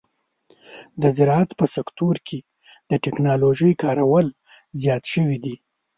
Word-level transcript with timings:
د 1.01 1.03
زراعت 1.17 1.49
په 1.59 1.65
سکتور 1.75 2.15
کې 2.27 2.39
د 2.89 2.91
ټکنالوژۍ 3.03 3.73
کارول 3.83 4.27
زیات 4.81 5.03
شوي 5.13 5.37
دي. 5.45 5.55